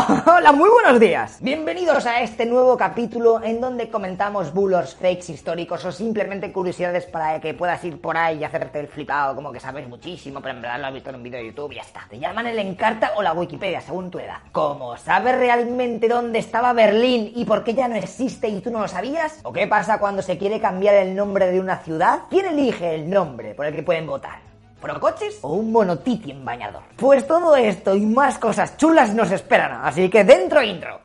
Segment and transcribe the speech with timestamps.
[0.26, 1.38] Hola, muy buenos días.
[1.40, 7.40] Bienvenidos a este nuevo capítulo en donde comentamos bulos, fakes históricos o simplemente curiosidades para
[7.40, 10.62] que puedas ir por ahí y hacerte el flipado como que sabes muchísimo, pero en
[10.62, 12.06] verdad lo has visto en un vídeo de YouTube y ya está.
[12.08, 14.38] Te llaman el Encarta o la Wikipedia, según tu edad.
[14.52, 18.80] ¿Cómo sabes realmente dónde estaba Berlín y por qué ya no existe y tú no
[18.80, 19.40] lo sabías?
[19.42, 22.20] ¿O qué pasa cuando se quiere cambiar el nombre de una ciudad?
[22.30, 24.49] ¿Quién elige el nombre por el que pueden votar?
[24.80, 26.82] ¿Procoches o un monotiti en bañador?
[26.96, 31.00] Pues todo esto y más cosas chulas nos esperan, así que dentro intro.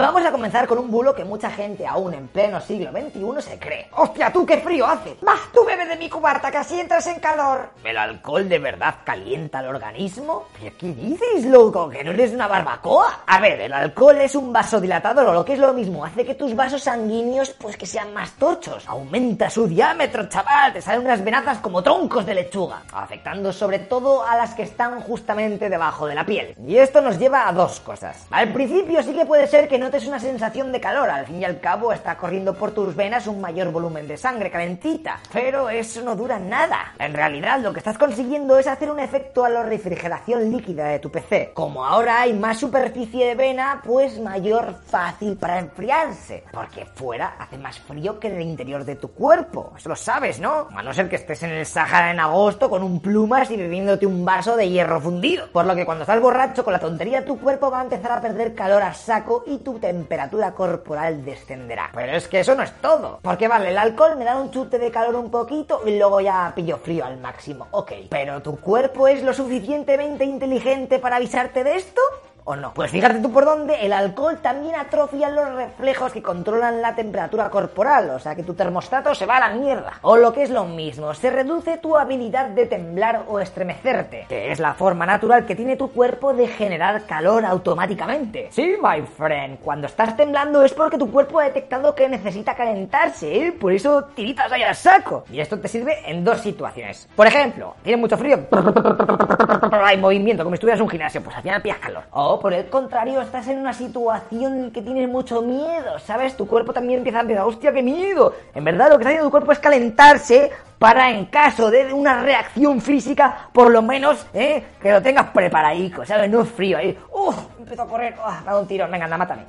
[0.00, 3.58] Vamos a comenzar con un bulo que mucha gente aún en pleno siglo XXI se
[3.58, 3.86] cree.
[3.94, 5.14] ¡Hostia, tú qué frío hace!
[5.20, 7.68] ¡Bah, tú bebes de mi cubarta que así entras en calor!
[7.84, 10.46] ¿El alcohol de verdad calienta el organismo?
[10.58, 11.90] ¿Pero qué dices, loco?
[11.90, 13.24] ¿Que no eres una barbacoa?
[13.26, 16.34] A ver, el alcohol es un vasodilatador o lo que es lo mismo, hace que
[16.34, 18.88] tus vasos sanguíneos pues que sean más tochos.
[18.88, 24.24] Aumenta su diámetro, chaval, te salen unas venazas como troncos de lechuga, afectando sobre todo
[24.24, 26.54] a las que están justamente debajo de la piel.
[26.66, 28.26] Y esto nos lleva a dos cosas.
[28.30, 31.40] Al principio sí que puede ser que no es una sensación de calor, al fin
[31.40, 35.68] y al cabo está corriendo por tus venas un mayor volumen de sangre calentita, pero
[35.68, 36.94] eso no dura nada.
[36.98, 40.98] En realidad lo que estás consiguiendo es hacer un efecto a la refrigeración líquida de
[40.98, 41.52] tu PC.
[41.54, 47.58] Como ahora hay más superficie de vena, pues mayor fácil para enfriarse, porque fuera hace
[47.58, 49.72] más frío que en el interior de tu cuerpo.
[49.76, 50.68] Eso lo sabes, ¿no?
[50.74, 54.06] A no ser que estés en el Sahara en agosto con un plumas y bebiéndote
[54.06, 55.50] un vaso de hierro fundido.
[55.50, 58.20] Por lo que cuando estás borracho con la tontería tu cuerpo va a empezar a
[58.20, 61.90] perder calor a saco y tu temperatura corporal descenderá.
[61.94, 63.18] Pero es que eso no es todo.
[63.22, 66.52] Porque vale, el alcohol me da un chute de calor un poquito y luego ya
[66.54, 67.68] pillo frío al máximo.
[67.72, 72.00] Ok, pero tu cuerpo es lo suficientemente inteligente para avisarte de esto?
[72.44, 72.72] ¿O no?
[72.74, 77.50] Pues fíjate tú por dónde el alcohol también atrofia los reflejos que controlan la temperatura
[77.50, 79.92] corporal, o sea que tu termostato se va a la mierda.
[80.02, 84.50] O lo que es lo mismo, se reduce tu habilidad de temblar o estremecerte, que
[84.50, 88.48] es la forma natural que tiene tu cuerpo de generar calor automáticamente.
[88.50, 93.46] Sí, my friend, cuando estás temblando es porque tu cuerpo ha detectado que necesita calentarse,
[93.46, 93.52] ¿eh?
[93.52, 95.24] por eso tiritas ahí al saco.
[95.30, 97.08] Y esto te sirve en dos situaciones.
[97.14, 98.38] Por ejemplo, tienes mucho frío,
[99.72, 102.04] hay movimiento, como si estuvieras en un gimnasio, pues al final pillas calor.
[102.10, 106.36] O por el contrario, estás en una situación en que tienes mucho miedo, ¿sabes?
[106.36, 108.34] Tu cuerpo también empieza a pensar, hostia, qué miedo.
[108.54, 112.22] En verdad lo que está haciendo tu cuerpo es calentarse para en caso de una
[112.22, 114.64] reacción física, por lo menos, ¿eh?
[114.80, 116.30] Que lo tengas preparadico, ¿sabes?
[116.30, 116.98] No es frío ahí.
[117.12, 117.36] ¡Uf!
[117.58, 118.38] Empiezo a correr, ¡ah!
[118.40, 119.42] Me dado un tirón, venga, anda, mátame.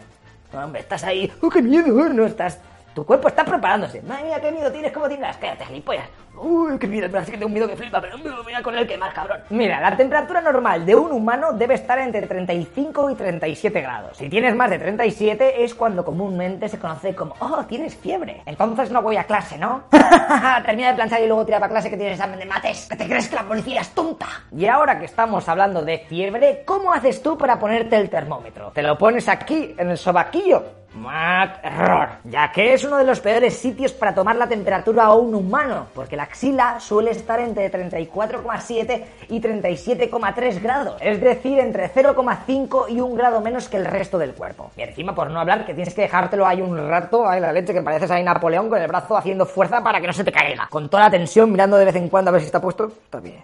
[0.52, 2.10] No, hombre, estás ahí, ¡oh, qué miedo!
[2.10, 2.60] No estás...
[2.94, 4.02] Tu cuerpo está preparándose.
[4.02, 5.38] Madre mía, qué miedo tienes, ¿cómo tienes?
[5.38, 6.10] Cállate, gilipollas.
[6.36, 8.98] Uy, qué miedo, así que tengo miedo que flipa, pero voy a con el que
[9.14, 9.42] cabrón.
[9.50, 14.18] Mira, la temperatura normal de un humano debe estar entre 35 y 37 grados.
[14.18, 18.42] Si tienes más de 37 es cuando comúnmente se conoce como, oh, tienes fiebre.
[18.46, 19.84] Entonces no voy a clase, ¿no?
[20.66, 22.88] Termina de planchar y luego tira para clase que tienes examen de mates.
[22.90, 24.28] ¿Que te crees que la policía es tonta?
[24.56, 28.72] Y ahora que estamos hablando de fiebre, ¿cómo haces tú para ponerte el termómetro?
[28.72, 30.81] ¿Te lo pones aquí, en el sobaquillo?
[30.94, 35.14] Mat error, ya que es uno de los peores sitios para tomar la temperatura a
[35.14, 41.90] un humano, porque la axila suele estar entre 34,7 y 37,3 grados, es decir, entre
[41.94, 44.72] 0,5 y un grado menos que el resto del cuerpo.
[44.76, 47.74] Y encima, por no hablar, que tienes que dejártelo ahí un rato, ahí la leche,
[47.74, 50.68] que pareces ahí Napoleón con el brazo haciendo fuerza para que no se te caiga,
[50.70, 52.88] con toda la tensión mirando de vez en cuando a ver si está puesto.
[52.88, 53.42] Está bien.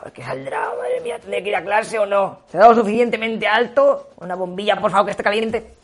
[0.00, 2.38] A ver qué saldrá, madre mía, ¿tendré que ir a clase o no?
[2.48, 4.08] ¿Se ha dado suficientemente alto?
[4.16, 5.79] Una bombilla, por favor, que esté caliente.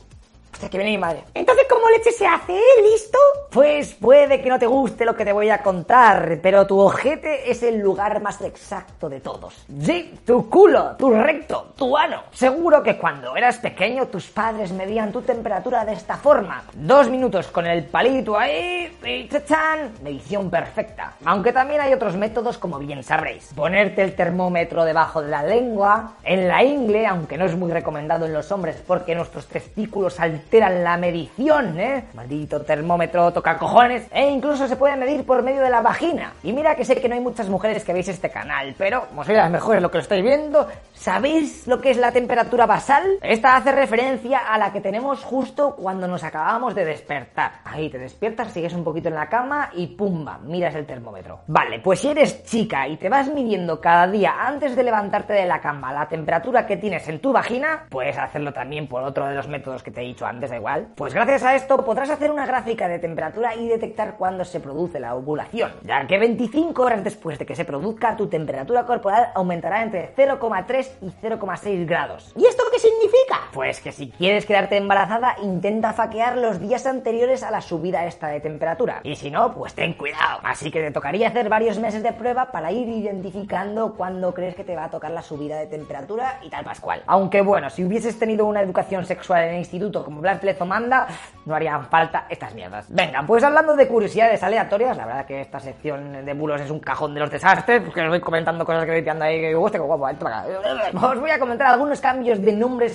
[0.59, 1.23] Que viene madre.
[1.35, 2.59] Entonces, ¿cómo leche se hace?
[2.83, 3.19] ¿Listo?
[3.51, 7.51] Pues puede que no te guste lo que te voy a contar, pero tu ojete
[7.51, 9.67] es el lugar más exacto de todos.
[9.81, 12.25] Sí, tu culo, tu recto, tu ano.
[12.33, 16.65] Seguro que cuando eras pequeño tus padres medían tu temperatura de esta forma.
[16.75, 21.15] Dos minutos con el palito ahí y chachan, medición perfecta.
[21.25, 23.53] Aunque también hay otros métodos como bien sabréis.
[23.55, 28.27] Ponerte el termómetro debajo de la lengua, en la ingle, aunque no es muy recomendado
[28.27, 32.05] en los hombres porque nuestros testículos al la medición, ¿eh?
[32.15, 34.07] Maldito termómetro toca cojones.
[34.13, 36.33] E incluso se puede medir por medio de la vagina.
[36.43, 39.25] Y mira que sé que no hay muchas mujeres que veis este canal, pero como
[39.25, 43.05] sois las mejores lo que lo estáis viendo, ¿sabéis lo que es la temperatura basal?
[43.23, 47.53] Esta hace referencia a la que tenemos justo cuando nos acabamos de despertar.
[47.65, 51.41] Ahí te despiertas, sigues un poquito en la cama y pumba, miras el termómetro.
[51.47, 55.47] Vale, pues si eres chica y te vas midiendo cada día antes de levantarte de
[55.47, 59.35] la cama la temperatura que tienes en tu vagina, puedes hacerlo también por otro de
[59.35, 60.89] los métodos que te he dicho antes da igual.
[60.95, 65.01] Pues gracias a esto podrás hacer una gráfica de temperatura y detectar cuándo se produce
[65.01, 69.83] la ovulación, ya que 25 horas después de que se produzca, tu temperatura corporal aumentará
[69.83, 72.33] entre 0,3 y 0,6 grados.
[72.37, 73.41] ¿Y esto qué significa?
[73.53, 78.29] Pues que si quieres quedarte embarazada, intenta faquear los días anteriores a la subida esta
[78.29, 79.01] de temperatura.
[79.03, 80.41] Y si no, pues ten cuidado.
[80.43, 84.65] Así que te tocaría hacer varios meses de prueba para ir identificando cuándo crees que
[84.65, 87.03] te va a tocar la subida de temperatura y tal pascual.
[87.07, 91.07] Aunque bueno, si hubieses tenido una educación sexual en el instituto como Blas Lezo manda,
[91.47, 92.87] no harían falta estas mierdas.
[92.91, 96.81] Venga, pues hablando de curiosidades aleatorias, la verdad que esta sección de bulos es un
[96.81, 100.07] cajón de los desastres, porque os voy comentando cosas que voy ahí que guste, guapo,
[100.07, 102.53] Os voy a comentar algunos cambios de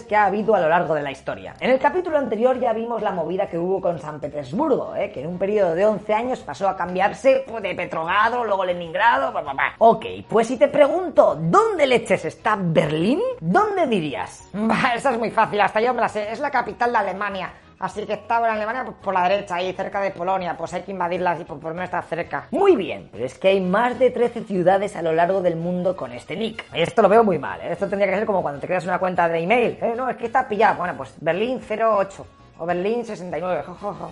[0.07, 1.55] que ha habido a lo largo de la historia.
[1.59, 5.11] En el capítulo anterior ya vimos la movida que hubo con San Petersburgo, ¿eh?
[5.11, 9.31] que en un periodo de 11 años pasó a cambiarse pues, de Petrogrado, luego Leningrado,
[9.31, 9.75] bla.
[9.77, 13.21] Ok, pues si te pregunto, ¿dónde leches está Berlín?
[13.39, 14.49] ¿Dónde dirías?
[14.71, 17.51] Bah, esa es muy fácil, hasta yo me la sé, es la capital de Alemania.
[17.81, 20.83] Así que estaba en Alemania pues, por la derecha, ahí cerca de Polonia, pues hay
[20.83, 22.47] que invadirla y por, por lo menos está cerca.
[22.51, 25.95] Muy bien, pero es que hay más de 13 ciudades a lo largo del mundo
[25.95, 26.63] con este nick.
[26.73, 27.71] Esto lo veo muy mal, ¿eh?
[27.71, 29.79] esto tendría que ser como cuando te creas una cuenta de email.
[29.81, 29.93] ¿eh?
[29.97, 30.77] No, es que está pillado.
[30.77, 33.63] Bueno, pues Berlín 08 o Berlín 69.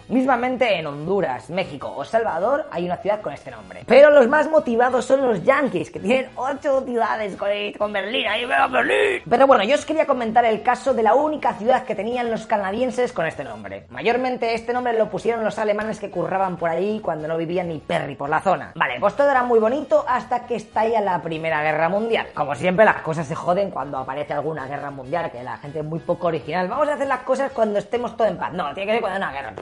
[0.08, 3.84] Mismamente en Honduras, México o Salvador hay una ciudad con este nombre.
[3.86, 7.38] Pero los más motivados son los Yankees, que tienen 8 ciudades
[7.78, 8.26] con, Berlín.
[8.28, 9.22] Ahí veo Berlín.
[9.30, 12.48] Pero bueno, yo os quería comentar el caso de la única ciudad que tenían los
[12.48, 13.86] canadienses con este nombre.
[13.92, 17.78] Mayormente este nombre lo pusieron los alemanes que curraban por ahí cuando no vivían ni
[17.78, 18.72] Perry por la zona.
[18.74, 22.30] Vale, pues todo era muy bonito hasta que estalla la Primera Guerra Mundial.
[22.34, 25.86] Como siempre, las cosas se joden cuando aparece alguna guerra mundial, que la gente es
[25.86, 26.68] muy poco original.
[26.68, 29.32] Vamos a hacer las cosas cuando estemos todos en no, tiene que ser cuando hay
[29.32, 29.54] una guerra.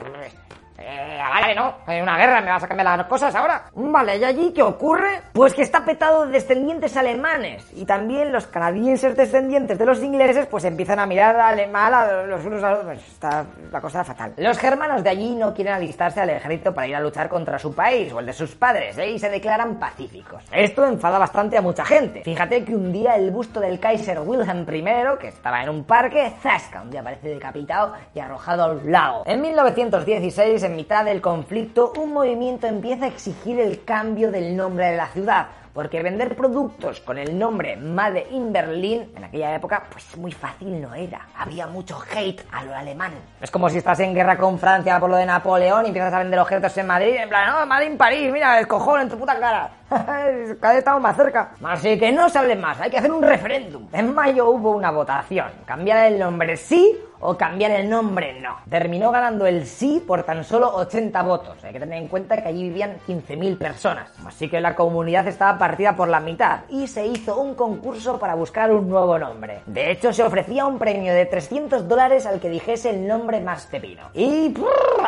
[0.78, 1.74] Eh, vale, ¿no?
[1.86, 3.64] Hay una guerra, ¿me vas a cambiar las cosas ahora?
[3.74, 5.22] Vale, ¿y allí qué ocurre?
[5.32, 7.66] Pues que está petado de descendientes alemanes.
[7.74, 11.36] Y también los canadienses descendientes de los ingleses, pues empiezan a mirar
[11.68, 12.98] mal a los unos a los otros.
[12.98, 14.34] Está la cosa fatal.
[14.36, 17.74] Los germanos de allí no quieren alistarse al ejército para ir a luchar contra su
[17.74, 19.10] país o el de sus padres, ¿eh?
[19.10, 20.44] Y se declaran pacíficos.
[20.52, 22.22] Esto enfada bastante a mucha gente.
[22.22, 26.32] Fíjate que un día el busto del Kaiser Wilhelm I, que estaba en un parque,
[26.40, 29.22] zasca, un día aparece decapitado y arrojado al lago.
[29.26, 34.90] En 1916, en mitad del conflicto, un movimiento empieza a exigir el cambio del nombre
[34.90, 39.84] de la ciudad, porque vender productos con el nombre Made in Berlin en aquella época,
[39.90, 41.26] pues muy fácil no era.
[41.38, 43.12] Había mucho hate a lo alemán.
[43.40, 46.18] Es como si estás en guerra con Francia por lo de Napoleón y empiezas a
[46.18, 49.18] vender objetos en Madrid, en plan, no, Made in París, mira, el cojón en tu
[49.18, 49.70] puta cara.
[49.88, 51.52] Cada vez estamos más cerca.
[51.64, 53.88] Así que no se hable más, hay que hacer un referéndum.
[53.92, 55.46] En mayo hubo una votación.
[55.64, 58.56] Cambiar el nombre sí o cambiar el nombre no.
[58.68, 61.62] Terminó ganando el sí por tan solo 80 votos.
[61.64, 64.10] Hay que tener en cuenta que allí vivían 15.000 personas.
[64.26, 68.34] Así que la comunidad estaba partida por la mitad y se hizo un concurso para
[68.34, 69.60] buscar un nuevo nombre.
[69.66, 73.66] De hecho, se ofrecía un premio de 300 dólares al que dijese el nombre más
[73.66, 74.10] pepino.
[74.14, 74.54] Y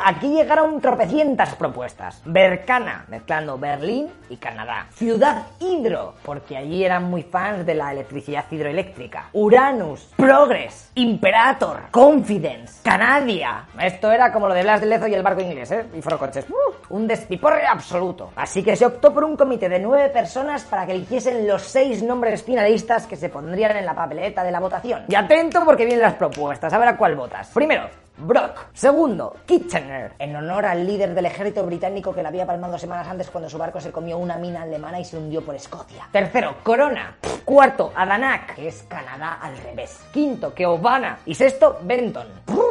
[0.04, 2.20] aquí llegaron tropecientas propuestas.
[2.24, 4.86] Bercana, mezclando Berlín y Canadá.
[4.94, 9.28] Ciudad Hidro, porque allí eran muy fans de la electricidad hidroeléctrica.
[9.32, 13.66] Uranus, Progress, Imperator, Confidence, Canadia.
[13.78, 15.84] Esto era como lo de Blas de Lezo y el barco inglés, ¿eh?
[15.94, 16.46] Y Forocoches.
[16.48, 18.30] Uh, un despiporre absoluto.
[18.36, 22.02] Así que se optó por un comité de nueve personas para que eligiesen los seis
[22.02, 25.04] nombres finalistas que se pondrían en la papeleta de la votación.
[25.08, 26.72] Y atento porque vienen las propuestas.
[26.72, 27.50] A ver a cuál votas.
[27.52, 28.68] Primero, Brock.
[28.72, 33.28] Segundo, Kitchener, en honor al líder del ejército británico que la había palmado semanas antes
[33.28, 36.08] cuando su barco se comió una mina alemana y se hundió por Escocia.
[36.10, 37.16] Tercero, Corona.
[37.50, 39.98] Cuarto, Adanak, que es Canadá al revés.
[40.12, 41.18] Quinto, Keobana.
[41.26, 42.28] Y sexto, Benton.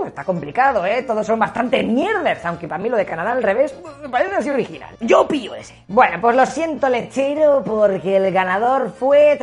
[0.07, 1.03] está complicado, ¿eh?
[1.03, 4.49] Todos son bastante mierders, aunque para mí lo de Canadá al revés me parece así
[4.49, 4.95] original.
[5.01, 5.83] Yo pillo ese.
[5.89, 9.37] Bueno, pues lo siento, lechero, porque el ganador fue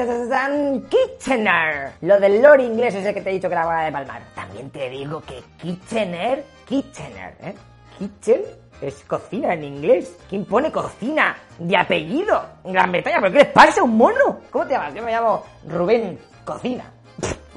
[0.89, 1.93] Kitchener.
[2.01, 4.23] Lo del lore inglés es el que te he dicho que era de palmar.
[4.35, 7.55] También te digo que Kitchener Kitchener, Kitchener, ¿eh?
[7.99, 8.41] Kitchen
[8.81, 10.17] es cocina en inglés.
[10.29, 13.19] ¿Quién pone cocina de apellido Gran Bretaña?
[13.21, 13.83] ¿Pero qué les pasa?
[13.83, 14.41] ¿Un mono?
[14.51, 14.95] ¿Cómo te llamas?
[14.95, 16.85] Yo me llamo Rubén Cocina.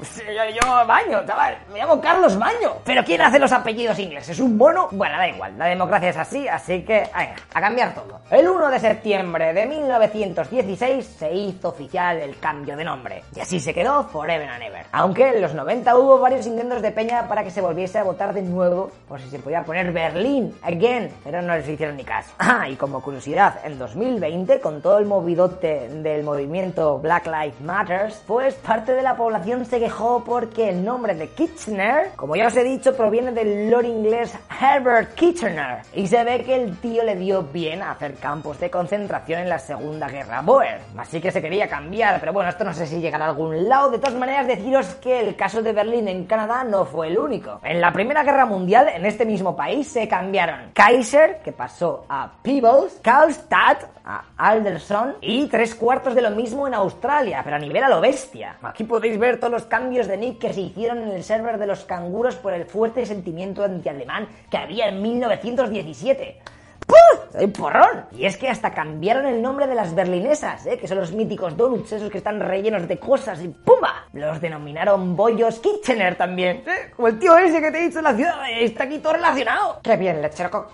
[0.00, 1.58] Yo, Baño, chaval.
[1.72, 2.76] Me llamo Carlos Baño.
[2.84, 4.38] Pero ¿quién hace los apellidos ingleses?
[4.40, 4.88] ¿Un mono?
[4.92, 5.58] Bueno, da igual.
[5.58, 8.20] La democracia es así, así que, venga, a cambiar todo.
[8.30, 13.24] El 1 de septiembre de 1916 se hizo oficial el cambio de nombre.
[13.34, 14.86] Y así se quedó forever and ever.
[14.92, 18.32] Aunque en los 90 hubo varios intentos de peña para que se volviese a votar
[18.32, 22.30] de nuevo, por si se podía poner Berlín again, pero no les hicieron ni caso.
[22.52, 28.24] Ah, y como curiosidad, en 2020, con todo el movidote del movimiento Black Lives Matters,
[28.26, 29.78] pues parte de la población se
[30.24, 35.14] porque el nombre de Kitchener, como ya os he dicho, proviene del lord inglés Herbert
[35.14, 35.82] Kitchener.
[35.94, 39.48] Y se ve que el tío le dio bien a hacer campos de concentración en
[39.48, 40.80] la Segunda Guerra Boer.
[40.96, 43.90] Así que se quería cambiar, pero bueno, esto no sé si llegará a algún lado.
[43.90, 47.60] De todas maneras, deciros que el caso de Berlín en Canadá no fue el único.
[47.62, 52.30] En la Primera Guerra Mundial, en este mismo país, se cambiaron Kaiser, que pasó a
[52.42, 57.84] Peebles, Karlstadt, a Alderson, y tres cuartos de lo mismo en Australia, pero a nivel
[57.84, 58.56] a lo bestia.
[58.62, 61.56] Aquí podéis ver todos los cambios cambios de nick que se hicieron en el server
[61.56, 66.38] de los canguros por el fuerte sentimiento anti-alemán que había en 1917.
[66.86, 67.34] ¡Puf!
[67.34, 68.04] ¡Hay porrón!
[68.12, 70.76] Y es que hasta cambiaron el nombre de las berlinesas, ¿eh?
[70.76, 74.04] que son los míticos donuts, esos que están rellenos de cosas y ¡pumba!
[74.12, 76.90] Los denominaron bollos Kitchener también, ¿eh?
[76.94, 79.80] como el tío ese que te he dicho en la ciudad, está aquí todo relacionado.
[79.82, 80.68] ¡Qué bien, lechero!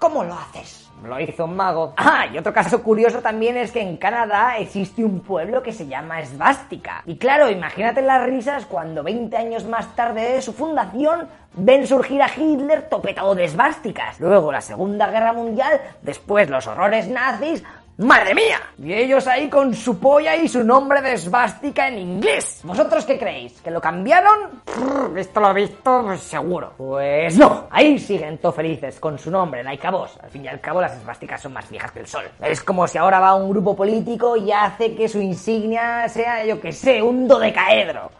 [0.00, 0.87] ¿Cómo lo haces?
[1.04, 1.94] Lo hizo un mago.
[2.10, 5.86] Ah, y otro caso curioso también es que en Canadá existe un pueblo que se
[5.86, 7.02] llama Svástica.
[7.06, 12.22] Y claro, imagínate las risas cuando 20 años más tarde de su fundación ven surgir
[12.22, 14.18] a Hitler topetado de esvásticas.
[14.20, 17.62] Luego la Segunda Guerra Mundial, después los horrores nazis,
[17.98, 18.60] ¡Madre mía!
[18.78, 22.60] Y ellos ahí con su polla y su nombre de esvástica en inglés.
[22.62, 23.60] ¿Vosotros qué creéis?
[23.60, 24.62] ¿Que lo cambiaron?
[25.16, 26.74] esto lo he visto, pues seguro.
[26.76, 30.16] Pues no, ahí siguen todos felices con su nombre, Laika Boss.
[30.22, 32.22] Al fin y al cabo las esvásticas son más viejas que el sol.
[32.40, 36.60] Es como si ahora va un grupo político y hace que su insignia sea, yo
[36.60, 38.12] que sé, un dodecaedro.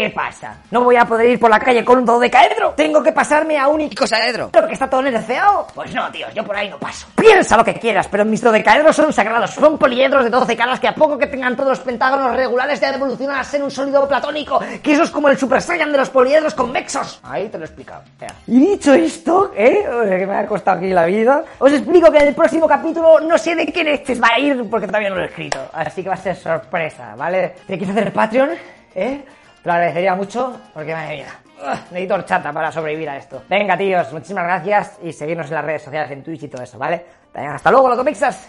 [0.00, 0.56] ¿Qué pasa?
[0.70, 2.70] ¿No voy a poder ir por la calle con un dodecaedro?
[2.70, 4.48] ¿Tengo que pasarme a un icosaedro?
[4.50, 5.66] ¿Pero que está todo nerfeado?
[5.74, 7.06] Pues no, tío, yo por ahí no paso.
[7.14, 9.50] Piensa lo que quieras, pero mis dodecaedros son sagrados.
[9.50, 12.94] Son poliedros de 12 caras que a poco que tengan todos los pentágonos regulares ya
[12.94, 14.58] evolucionan a ser un sólido platónico.
[14.82, 17.20] Que eso es como el Super Saiyan de los poliedros convexos.
[17.22, 18.02] Ahí te lo he explicado.
[18.46, 19.84] Y dicho esto, ¿eh?
[20.08, 21.44] Que me ha costado aquí la vida.
[21.58, 24.64] Os explico que en el próximo capítulo no sé de qué leches va a ir
[24.70, 25.58] porque todavía no lo he escrito.
[25.74, 27.56] Así que va a ser sorpresa, ¿vale?
[27.66, 28.48] ¿Te quieres hacer Patreon?
[28.94, 29.20] ¿Eh?
[29.62, 31.26] Te lo agradecería mucho porque, madre mía,
[31.90, 33.42] necesito horchata para sobrevivir a esto.
[33.48, 36.78] Venga, tíos, muchísimas gracias y seguirnos en las redes sociales, en Twitch y todo eso,
[36.78, 37.04] ¿vale?
[37.34, 38.48] Hasta luego, loco mixas.